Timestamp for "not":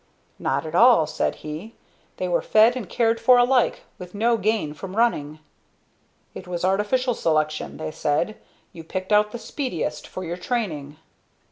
0.39-0.65